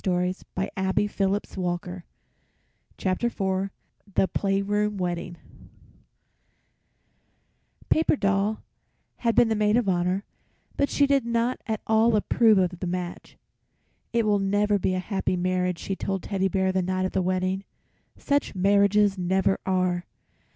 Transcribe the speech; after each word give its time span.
THE 0.03 0.07
PLAYROOM 0.07 0.65
WEDDING 0.95 1.43
[Illustration: 1.59 2.01
The 4.15 4.27
Playroom 4.29 4.97
Wedding] 4.97 5.37
Paper 7.89 8.15
Doll 8.15 8.63
had 9.17 9.35
been 9.35 9.49
the 9.49 9.55
maid 9.55 9.77
of 9.77 9.87
honor, 9.87 10.23
but 10.75 10.89
she 10.89 11.05
did 11.05 11.23
not 11.27 11.61
at 11.67 11.81
all 11.85 12.15
approve 12.15 12.57
of 12.57 12.79
the 12.79 12.87
match. 12.87 13.37
"It 14.11 14.25
will 14.25 14.39
never 14.39 14.79
be 14.79 14.95
a 14.95 14.99
happy 14.99 15.37
marriage," 15.37 15.77
she 15.77 15.95
told 15.95 16.23
Teddy 16.23 16.47
Bear 16.47 16.71
the 16.71 16.81
night 16.81 17.05
of 17.05 17.11
the 17.11 17.21
wedding. 17.21 17.63
"Such 18.17 18.55
marriages 18.55 19.19
never 19.19 19.59
are. 19.67 20.05